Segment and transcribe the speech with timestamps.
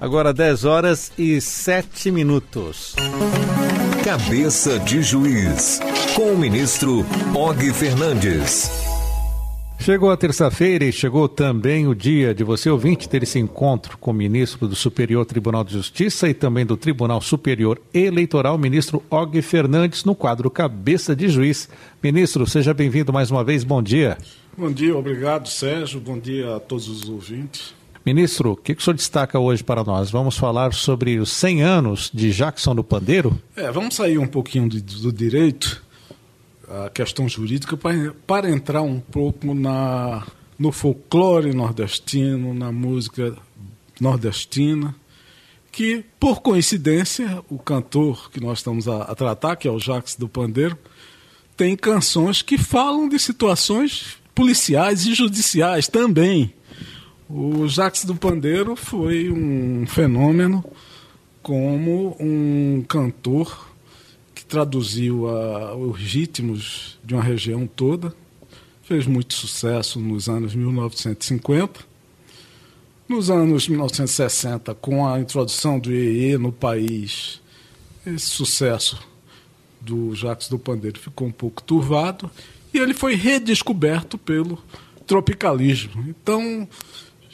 [0.00, 2.96] Agora 10 horas e 7 minutos.
[4.02, 5.78] Cabeça de Juiz,
[6.16, 8.70] com o ministro Og Fernandes.
[9.78, 14.10] Chegou a terça-feira e chegou também o dia de você, ouvinte, ter esse encontro com
[14.10, 19.42] o ministro do Superior Tribunal de Justiça e também do Tribunal Superior Eleitoral, ministro Og
[19.42, 21.68] Fernandes, no quadro Cabeça de Juiz.
[22.02, 24.16] Ministro, seja bem-vindo mais uma vez, bom dia.
[24.56, 27.79] Bom dia, obrigado, Sérgio, bom dia a todos os ouvintes.
[28.12, 30.10] Ministro, o que, que o senhor destaca hoje para nós?
[30.10, 33.40] Vamos falar sobre os 100 anos de Jackson do Pandeiro?
[33.54, 35.80] É, vamos sair um pouquinho do, do direito
[36.68, 37.76] a questão jurídica
[38.26, 40.26] para, entrar um pouco na,
[40.58, 43.36] no folclore nordestino, na música
[44.00, 44.92] nordestina,
[45.70, 50.16] que, por coincidência, o cantor que nós estamos a, a tratar, que é o Jacques
[50.16, 50.76] do Pandeiro,
[51.56, 56.52] tem canções que falam de situações policiais e judiciais também.
[57.32, 60.64] O Jacques do Pandeiro foi um fenômeno
[61.42, 63.70] como um cantor
[64.50, 68.12] traduziu a, os ritmos de uma região toda,
[68.82, 71.88] fez muito sucesso nos anos 1950.
[73.08, 77.40] Nos anos 1960, com a introdução do EE no país,
[78.04, 79.00] esse sucesso
[79.80, 82.28] do Jacques do Pandeiro ficou um pouco turvado
[82.74, 84.58] e ele foi redescoberto pelo
[85.06, 86.04] tropicalismo.
[86.08, 86.68] Então,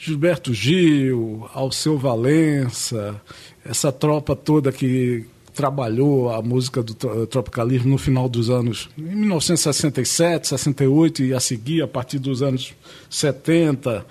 [0.07, 3.19] Gilberto Gil, Alceu Valença,
[3.65, 6.93] essa tropa toda que trabalhou a música do
[7.27, 12.73] tropicalismo no final dos anos em 1967, 68 e a seguir a partir dos anos
[13.09, 14.03] 70, uh,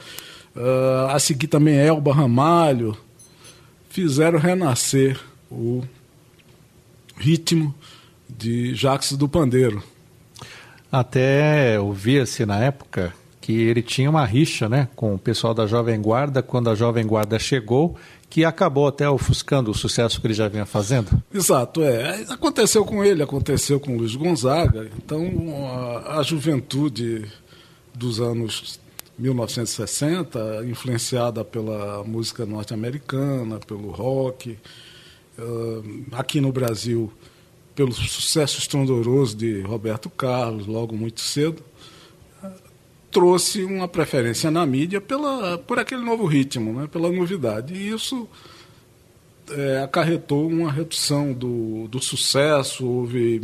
[0.58, 2.94] ah, a seguir também Elba Ramalho,
[3.88, 5.18] fizeram renascer
[5.50, 5.82] o
[7.16, 7.74] ritmo
[8.28, 9.82] de Jacques do Pandeiro.
[10.92, 13.14] Até ouvia-se na época
[13.46, 17.06] que ele tinha uma rixa né, com o pessoal da Jovem Guarda quando a Jovem
[17.06, 17.96] Guarda chegou
[18.28, 21.22] que acabou até ofuscando o sucesso que ele já vinha fazendo.
[21.32, 22.24] Exato, é.
[22.28, 24.90] Aconteceu com ele, aconteceu com o Luiz Gonzaga.
[24.98, 25.24] Então,
[25.64, 27.24] a, a juventude
[27.94, 28.80] dos anos
[29.16, 34.58] 1960, influenciada pela música norte-americana, pelo rock,
[35.38, 37.12] uh, aqui no Brasil,
[37.76, 41.62] pelo sucesso estrondoroso de Roberto Carlos, logo muito cedo,
[43.16, 47.72] trouxe uma preferência na mídia pela, por aquele novo ritmo, né, pela novidade.
[47.72, 48.28] E isso
[49.50, 53.40] é, acarretou uma redução do, do sucesso, houve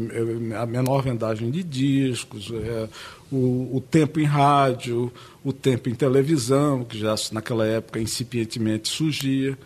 [0.53, 2.87] é, a menor vendagem de discos, é,
[3.32, 5.11] o, o, tempo em rádio,
[5.43, 9.56] o tempo em televisão, que já naquela época incipientemente surgia,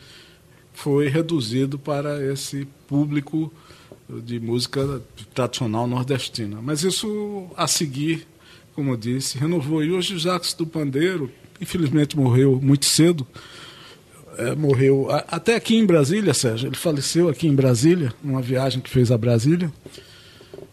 [0.72, 3.52] foi reduzido para esse público
[4.08, 5.02] de música
[5.34, 6.60] tradicional nordestina.
[6.62, 8.24] Mas isso a seguir
[8.76, 9.82] como eu disse, renovou.
[9.82, 13.26] E hoje o Jacques do Pandeiro, infelizmente morreu muito cedo,
[14.36, 16.68] é, morreu a, até aqui em Brasília, Sérgio.
[16.68, 19.72] Ele faleceu aqui em Brasília, numa viagem que fez a Brasília.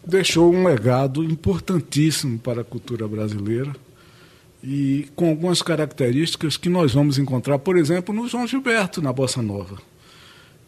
[0.06, 3.74] Deixou um legado importantíssimo para a cultura brasileira
[4.62, 9.40] e com algumas características que nós vamos encontrar, por exemplo, no João Gilberto, na Bossa
[9.40, 9.78] Nova.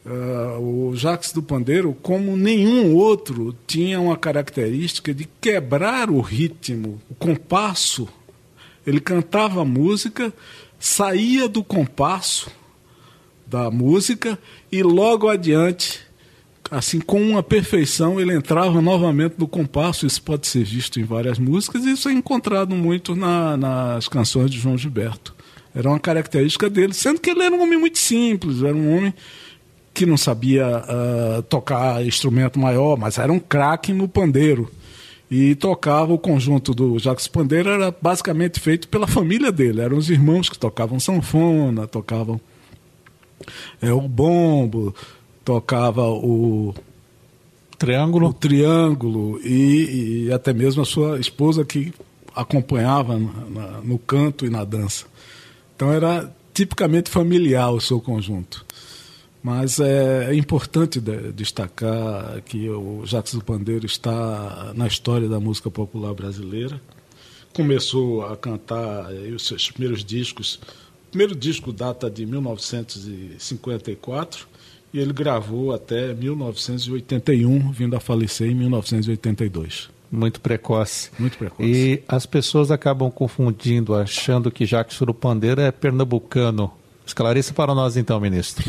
[0.06, 7.02] Uh, o Jacques do Pandeiro, como nenhum outro, tinha uma característica de quebrar o ritmo,
[7.10, 8.08] o compasso.
[8.86, 10.32] Ele cantava a música,
[10.78, 12.48] saía do compasso
[13.44, 14.38] da música
[14.70, 16.00] e logo adiante,
[16.70, 20.06] assim com uma perfeição, ele entrava novamente no compasso.
[20.06, 24.52] Isso pode ser visto em várias músicas e isso é encontrado muito na, nas canções
[24.52, 25.34] de João Gilberto.
[25.74, 29.12] Era uma característica dele, sendo que ele era um homem muito simples, era um homem
[29.96, 34.70] que não sabia uh, tocar instrumento maior, mas era um craque no pandeiro.
[35.30, 39.80] E tocava o conjunto do Jacques Pandeiro, era basicamente feito pela família dele.
[39.80, 42.38] Eram os irmãos que tocavam sanfona, tocavam
[43.80, 44.94] é, o bombo,
[45.42, 46.74] tocava o
[47.78, 51.92] triângulo, o triângulo e, e até mesmo a sua esposa que
[52.34, 55.06] acompanhava na, no canto e na dança.
[55.74, 58.65] Então era tipicamente familiar o seu conjunto.
[59.46, 65.70] Mas é, importante de, destacar que o Jacques do Pandeiro está na história da música
[65.70, 66.80] popular brasileira.
[67.54, 70.56] Começou a cantar os seus primeiros discos.
[70.56, 74.48] O primeiro disco data de 1954
[74.92, 79.90] e ele gravou até 1981, vindo a falecer em 1982.
[80.10, 81.12] Muito precoce.
[81.20, 81.70] Muito precoce.
[81.70, 86.72] E as pessoas acabam confundindo, achando que Jacques do Pandeiro é pernambucano.
[87.06, 88.68] Esclareça para nós então, ministro.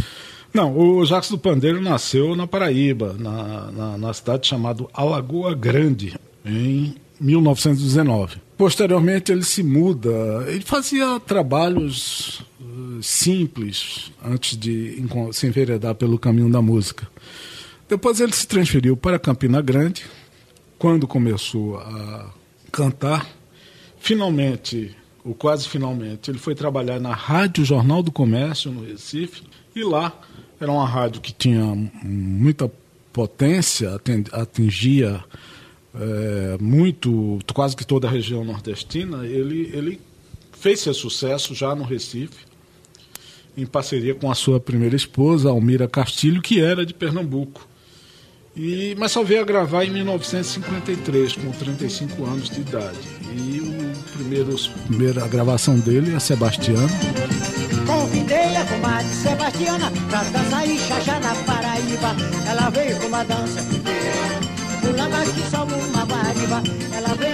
[0.54, 6.16] Não, o Jacques do Pandeiro nasceu na Paraíba, na, na, na cidade chamada Alagoa Grande,
[6.46, 8.38] em 1919.
[8.58, 10.10] posteriormente ele se muda.
[10.48, 17.08] Ele fazia trabalhos uh, simples antes de se enveredar pelo caminho da música.
[17.88, 20.06] Depois ele se transferiu para Campina Grande,
[20.78, 22.30] quando começou a
[22.72, 23.28] cantar.
[24.00, 24.96] Finalmente,
[25.28, 29.44] ou quase finalmente, ele foi trabalhar na Rádio Jornal do Comércio, no Recife,
[29.76, 30.18] e lá
[30.58, 31.66] era uma rádio que tinha
[32.02, 32.72] muita
[33.12, 34.00] potência,
[34.32, 35.22] atingia
[35.94, 39.26] é, muito, quase que toda a região nordestina.
[39.26, 40.00] Ele, ele
[40.54, 42.46] fez seu sucesso já no Recife,
[43.58, 47.67] em parceria com a sua primeira esposa, Almira Castilho, que era de Pernambuco.
[48.58, 52.98] E, mas só veio a gravar em 1953, com 35 anos de idade.
[53.32, 56.90] E o primeiro, a primeira gravação dele é Sebastiano.
[57.86, 62.16] Convidei a comadre Sebastiana pra dançar e chachá na Paraíba.
[62.50, 63.62] Ela veio com uma dança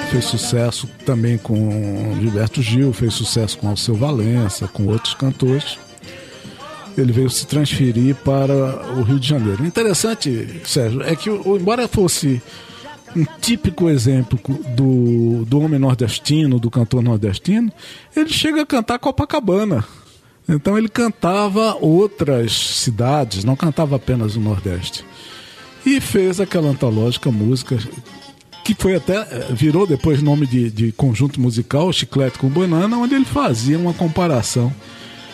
[0.10, 5.78] Fez sucesso também com Gilberto Gil, fez sucesso com Alceu Valença, com outros cantores
[6.98, 8.54] ele veio se transferir para
[8.98, 9.66] o Rio de Janeiro.
[9.66, 12.42] Interessante, Sérgio, é que, embora fosse
[13.16, 14.40] um típico exemplo
[14.76, 17.72] do, do homem nordestino, do cantor nordestino,
[18.16, 19.86] ele chega a cantar Copacabana.
[20.48, 25.06] Então ele cantava outras cidades, não cantava apenas o Nordeste.
[25.86, 27.78] E fez aquela antológica música
[28.64, 33.14] que foi até eh, virou depois nome de, de conjunto musical, Chiclete com Banana, onde
[33.14, 34.74] ele fazia uma comparação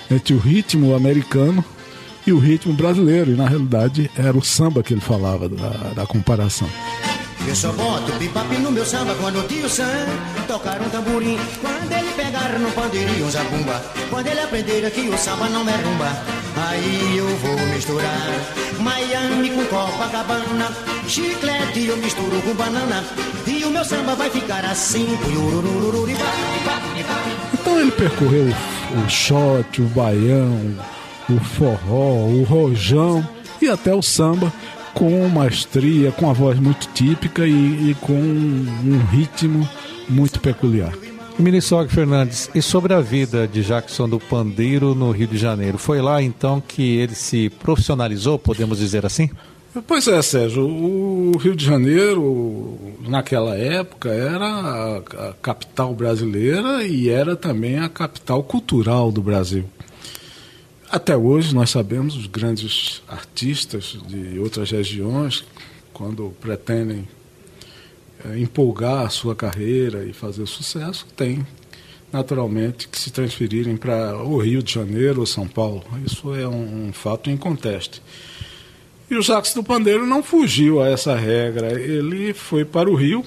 [0.10, 1.64] entre o ritmo americano
[2.26, 3.32] e o ritmo brasileiro.
[3.32, 6.70] E na realidade era o samba que ele falava da, da comparação.
[7.48, 10.06] Eu só boto bebop no meu samba quando o tio Sam
[10.48, 11.38] tocar um tamborim.
[11.62, 13.82] Quando ele pegar no pandeirinho um zabumba.
[14.10, 16.40] Quando ele aprender que o samba não é rumba.
[16.58, 18.28] Aí eu vou misturar
[18.80, 20.72] Miami com Copacabana.
[21.08, 23.04] Chiclete eu misturo com banana.
[23.48, 25.08] E o meu samba vai ficar assim.
[27.54, 30.76] Então ele percorreu o shot, o baião,
[31.30, 33.28] o forró, o rojão
[33.62, 34.54] e até o samba
[34.94, 39.68] com maestria, com a voz muito típica e, e com um ritmo
[40.08, 40.94] muito peculiar.
[41.38, 45.78] Ministro Fernandes, e sobre a vida de Jackson do Pandeiro no Rio de Janeiro?
[45.78, 49.30] Foi lá então que ele se profissionalizou, podemos dizer assim?
[49.88, 50.68] Pois é, Sérgio.
[50.68, 52.78] O Rio de Janeiro,
[53.08, 59.64] naquela época, era a capital brasileira e era também a capital cultural do Brasil.
[60.92, 65.46] Até hoje, nós sabemos, os grandes artistas de outras regiões,
[65.94, 67.08] quando pretendem
[68.26, 71.46] é, empolgar a sua carreira e fazer sucesso, têm
[72.12, 75.84] naturalmente que se transferirem para o Rio de Janeiro ou São Paulo.
[76.04, 78.02] Isso é um, um fato inconteste.
[79.12, 81.80] E o Jacques do Pandeiro não fugiu a essa regra.
[81.80, 83.24] Ele foi para o Rio.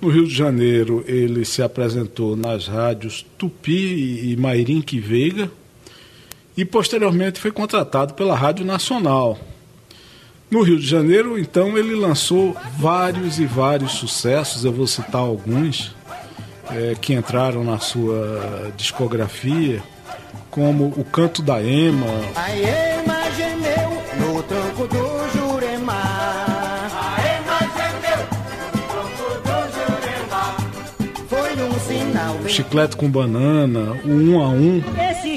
[0.00, 5.50] No Rio de Janeiro, ele se apresentou nas rádios Tupi e Mairinque Veiga.
[6.56, 9.38] E posteriormente foi contratado pela Rádio Nacional.
[10.50, 14.66] No Rio de Janeiro, então, ele lançou vários e vários sucessos.
[14.66, 15.94] Eu vou citar alguns
[16.70, 19.82] é, que entraram na sua discografia,
[20.50, 22.06] como O Canto da Ema.
[22.36, 26.02] A Ema gemeu no tronco do Jurema.
[31.28, 32.36] Foi um sinal.
[32.44, 34.82] O chiclete com banana, o um a um.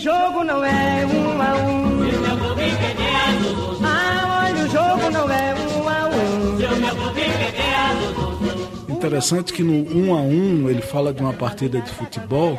[0.06, 2.00] Jogo não é um a um.
[3.84, 6.06] Ah, olha, o jogo não é um a
[8.90, 8.94] um.
[8.94, 12.56] Interessante que no um a um ele fala de uma partida de futebol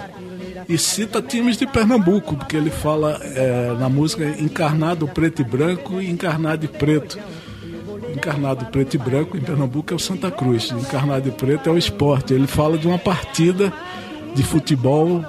[0.68, 6.02] e cita times de Pernambuco, porque ele fala é, na música encarnado preto e branco
[6.02, 7.16] e encarnado e preto.
[8.12, 11.78] Encarnado preto e branco em Pernambuco é o Santa Cruz, encarnado e preto é o
[11.78, 12.34] esporte.
[12.34, 13.72] Ele fala de uma partida
[14.34, 15.24] de futebol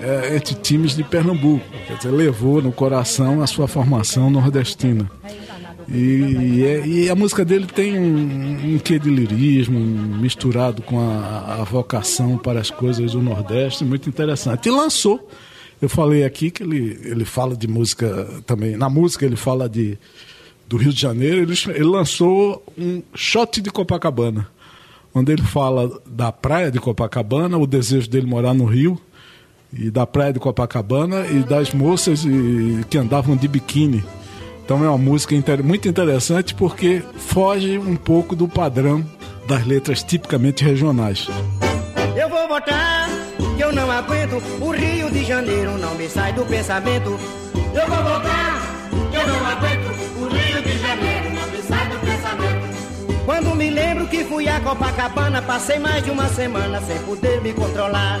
[0.00, 5.10] é, entre times de Pernambuco, quer dizer, levou no coração a sua formação nordestina.
[5.88, 11.00] E, e, é, e, a música dele tem um, um quê de lirismo misturado com
[11.00, 14.68] a, a, vocação para as coisas do Nordeste, muito interessante.
[14.68, 15.28] E lançou,
[15.82, 19.98] eu falei aqui que ele, ele fala de música também, na música ele fala de,
[20.68, 24.48] do Rio de Janeiro, ele, ele lançou um shot de Copacabana,
[25.12, 29.00] onde ele fala da praia de Copacabana, o desejo dele morar no Rio,
[29.72, 34.04] e da praia de Copacabana e das moças e, que andavam de biquíni
[34.70, 35.34] então é uma música
[35.64, 39.04] muito interessante porque foge um pouco do padrão
[39.48, 41.26] das letras tipicamente regionais.
[42.16, 43.08] Eu vou votar,
[43.56, 47.18] que eu não aguento, o Rio de Janeiro não me sai do pensamento.
[47.74, 48.62] Eu vou votar,
[49.10, 53.24] que eu não aguento, o Rio de Janeiro não me sai do pensamento.
[53.24, 57.52] Quando me lembro que fui a Copacabana, passei mais de uma semana sem poder me
[57.52, 58.20] controlar.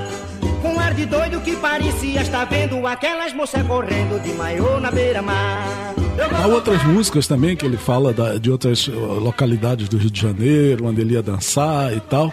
[0.62, 5.94] Com ar de doido que parecia estar vendo aquelas moças correndo de maiô na beira-mar.
[6.42, 10.20] Há outras músicas também que ele fala da, de outras uh, localidades do Rio de
[10.20, 12.32] Janeiro, onde ele ia dançar e tal.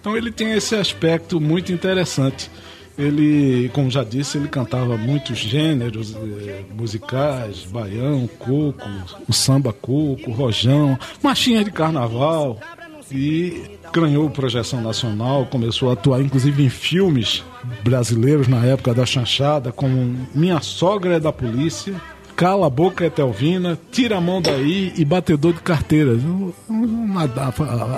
[0.00, 2.50] Então ele tem esse aspecto muito interessante.
[2.98, 8.88] Ele, como já disse, ele cantava muitos gêneros eh, musicais, baião, coco,
[9.28, 12.58] o samba coco, rojão, marchinha de carnaval
[13.10, 17.44] e ganhou projeção nacional, começou a atuar inclusive em filmes
[17.82, 21.94] brasileiros na época da chanchada, como Minha Sogra é da Polícia,
[22.38, 26.20] Cala a Boca é Telvina, Tira a Mão Daí e Batedor de Carteiras.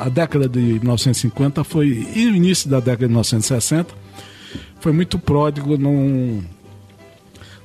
[0.00, 3.94] A, década de 1950 foi, e o início da década de 1960
[4.80, 6.42] foi muito pródigo num,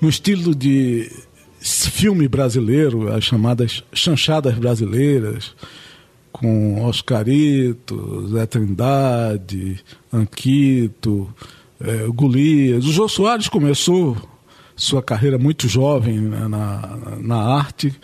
[0.01, 1.09] no estilo de
[1.61, 5.55] filme brasileiro, as chamadas chanchadas brasileiras,
[6.35, 9.79] com Oscarito, Zé Trindade,
[10.11, 11.33] Anquito,
[11.79, 12.85] é, Golias.
[12.85, 14.17] O Jô Soares começou
[14.75, 17.95] sua carreira muito jovem na, na, na arte,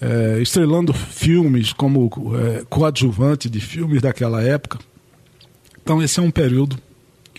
[0.00, 4.78] é, estrelando filmes como é, coadjuvante de filmes daquela época.
[5.82, 6.78] Então esse é um período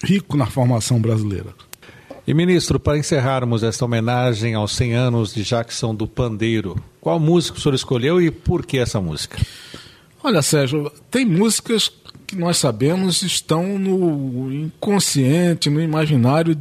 [0.04, 1.56] rico na formação brasileira.
[2.28, 7.58] E ministro, para encerrarmos esta homenagem aos 100 anos de Jackson do Pandeiro, qual música
[7.58, 9.40] o senhor escolheu e por que essa música?
[10.26, 11.88] Olha, Sérgio, tem músicas
[12.26, 16.58] que nós sabemos estão no inconsciente, no imaginário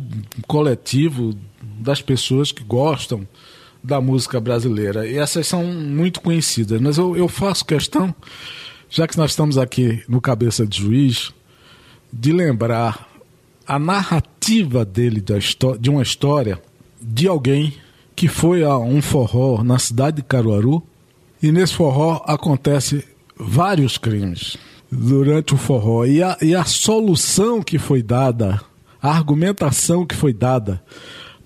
[0.47, 1.35] coletivo
[1.78, 3.26] das pessoas que gostam
[3.83, 5.09] da música brasileira.
[5.09, 6.78] E essas são muito conhecidas.
[6.78, 8.14] Mas eu, eu faço questão,
[8.90, 11.33] já que nós estamos aqui no Cabeça de Juiz,
[12.12, 13.09] de lembrar
[13.66, 15.25] a narrativa dele
[15.80, 16.61] de uma história
[17.00, 17.73] de alguém
[18.14, 20.83] que foi a um forró na cidade de Caruaru
[21.42, 24.57] e nesse forró acontece vários crimes
[24.91, 28.61] durante o forró e a, e a solução que foi dada,
[29.03, 30.83] a argumentação que foi dada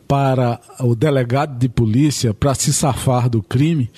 [0.06, 3.90] para o delegado de polícia para se safar do crime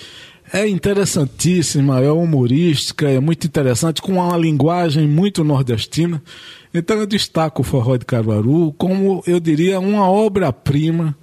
[0.52, 6.20] é interessantíssima, é humorística, é muito interessante, com uma linguagem muito nordestina.
[6.74, 11.16] Então eu destaco o Forró de Caruaru como, eu diria, uma obra-prima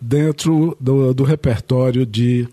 [0.00, 2.48] dentro do, do, repertório de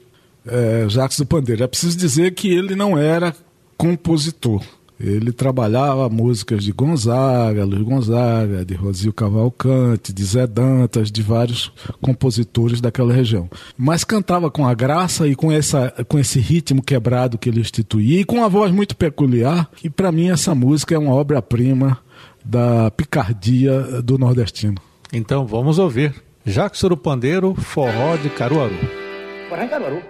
[0.46, 1.64] é, Jacques do Pandeiro.
[1.64, 3.34] É preciso dizer que ele não era
[3.80, 4.62] compositor.
[5.00, 11.72] Ele trabalhava músicas de Gonzaga, Luiz Gonzaga, de Rosil Cavalcante, de Zé Dantas, de vários
[12.02, 13.50] compositores daquela região.
[13.78, 18.20] Mas cantava com a graça e com, essa, com esse ritmo quebrado que ele instituía
[18.20, 19.70] e com uma voz muito peculiar.
[19.82, 21.98] E para mim essa música é uma obra-prima
[22.44, 24.76] da picardia do nordestino.
[25.14, 26.14] Então vamos ouvir.
[26.46, 28.76] Jacques Pandeiro, Forró de Caruaru.
[29.48, 30.04] Forró de Caruaru.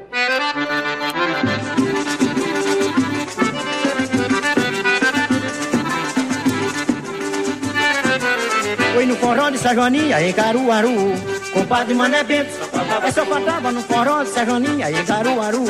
[9.00, 11.14] Foi no forró de Sajoaninha, em Caruaru.
[11.54, 12.52] Compadre Mané Bento,
[13.02, 15.64] é só faltava no forró de Sajoaninha, em Caruaru.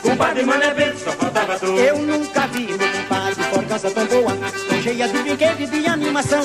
[0.00, 1.66] Compadre Mané Bento, só faltava tu.
[1.76, 4.32] Eu nunca vi meu compadre forcança tão boa,
[4.66, 6.40] tão cheia de brinquedo e de animação.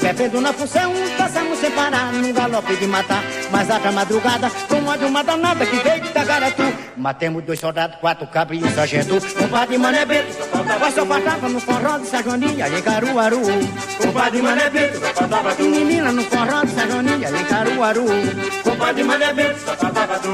[0.00, 3.22] Bebendo na função, passamos sem parar, num galope de matar.
[3.50, 6.62] Mas a madrugada, com uma de uma danada que veio de Tagaratu.
[6.96, 9.20] Matemos dois soldados, quatro cabras e um sargento.
[9.34, 10.32] Compadre Mané Bento,
[10.94, 13.40] só faltava no forró de Sajoaninha, em Caruaru.
[13.98, 15.62] Compadre Mané Bento, só faltava tu.
[15.64, 18.06] Menina no forró de Sajoaninha, em Caruaru.
[18.64, 20.30] Compadre Mané Bento, só faltava tu.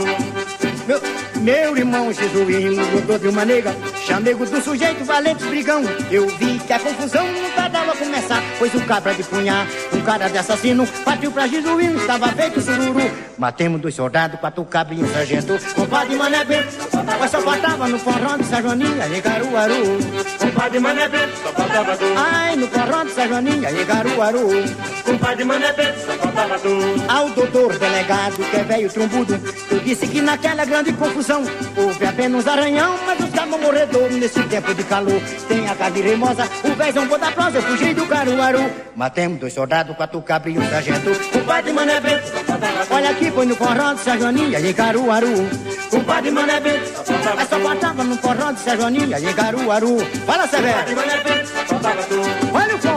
[0.86, 1.00] Meu,
[1.42, 3.74] meu irmão Jesuíno, doutor de uma nega,
[4.06, 5.82] chamego do sujeito valente brigão.
[6.10, 10.28] Eu vi que a confusão não tardava começar, pois o cabra de punhar, um cara
[10.28, 13.10] de assassino, partiu pra Jesuíno, estava feito sururu.
[13.36, 16.68] Matemos dois soldados, quatro cabras e um sargento, compadre Mané Bento,
[17.18, 19.98] mas só faltava no forró de Sajoaninha e Caruaru.
[20.38, 22.04] Compadre Mané Bento, só faltava tu.
[22.16, 24.48] Ai, no forró de Sajoaninha e Caruaru.
[25.04, 26.68] Compadre Mané Bento, só faltava tu.
[27.08, 31.42] Ao doutor delegado, que é velho trombudo, eu disse que naquela grande confusão.
[31.76, 33.60] Houve apenas arranhão, mas os cabos
[33.96, 35.20] morredor nesse tempo de calor.
[35.48, 38.70] Tem a carne remosa, o vézão vou da prosa, eu fugi do Caruaru.
[38.94, 41.10] Matemos dois soldados, quatro cabos e um sargento.
[41.10, 42.32] O padre Mané Bento,
[42.90, 45.34] olha aqui, foi no forró de Sajoaninha em Caruaru.
[45.92, 46.92] O padre Mané Bento,
[47.36, 49.98] mas só faltava no forró de Sajoaninha em Caruaru.
[50.26, 50.76] Fala, Severo.
[52.52, 52.95] Olha o fone.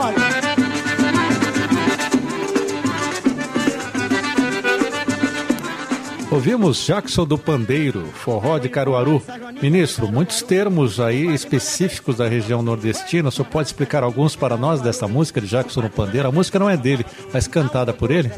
[6.40, 9.22] Ouvimos Jackson do Pandeiro, forró de Caruaru.
[9.60, 13.28] Ministro, muitos termos aí específicos da região nordestina.
[13.28, 16.28] O senhor pode explicar alguns para nós dessa música de Jackson do Pandeiro?
[16.28, 18.32] A música não é dele, mas cantada por ele?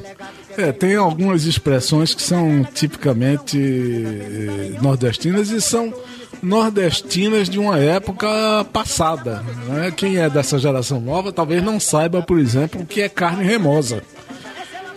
[0.59, 5.94] É, tem algumas expressões que são tipicamente eh, nordestinas e são
[6.42, 8.26] nordestinas de uma época
[8.73, 9.44] passada.
[9.68, 9.92] Né?
[9.92, 14.02] Quem é dessa geração nova talvez não saiba, por exemplo, o que é carne remosa.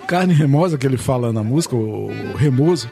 [0.07, 2.89] Carne remosa, que ele fala na música, o remoso,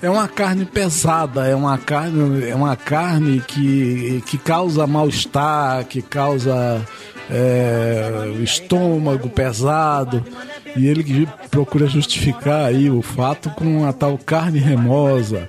[0.00, 6.02] é uma carne pesada, é uma carne, é uma carne que, que causa mal-estar, que
[6.02, 6.84] causa
[7.30, 10.24] é, estômago pesado.
[10.76, 15.48] E ele procura justificar aí o fato com a tal carne remosa.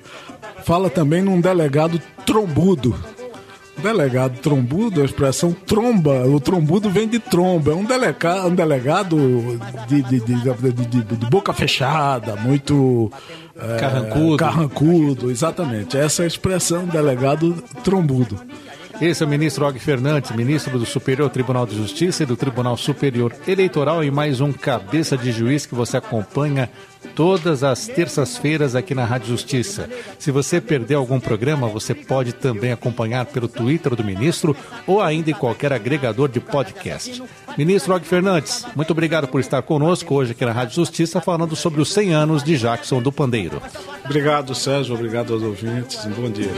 [0.64, 2.94] Fala também num delegado trombudo.
[3.82, 9.16] Delegado trombudo, a expressão tromba, o trombudo vem de tromba, é um delegado, um delegado
[9.86, 13.10] de, de, de, de boca fechada, muito
[13.56, 14.36] é, carrancudo.
[14.36, 15.96] carrancudo, exatamente.
[15.96, 17.54] Essa é a expressão delegado
[17.84, 18.40] trombudo.
[19.00, 22.76] Esse é o ministro Og Fernandes, ministro do Superior Tribunal de Justiça e do Tribunal
[22.76, 26.68] Superior Eleitoral, e mais um cabeça de juiz que você acompanha
[27.14, 29.88] todas as terças-feiras aqui na Rádio Justiça.
[30.18, 35.30] Se você perdeu algum programa, você pode também acompanhar pelo Twitter do ministro ou ainda
[35.30, 37.22] em qualquer agregador de podcast.
[37.58, 41.80] Ministro Og Fernandes, muito obrigado por estar conosco hoje aqui na Rádio Justiça, falando sobre
[41.80, 43.60] os 100 anos de Jackson do Pandeiro.
[44.04, 44.94] Obrigado, Sérgio.
[44.94, 46.04] Obrigado aos ouvintes.
[46.04, 46.52] Um bom dia.